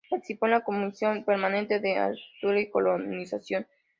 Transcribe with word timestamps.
Participó 0.09 0.47
de 0.47 0.53
la 0.53 0.63
comisión 0.63 1.23
permanente 1.25 1.79
de 1.79 1.97
Agricultura 1.99 2.59
y 2.59 2.69
Colonización. 2.71 3.67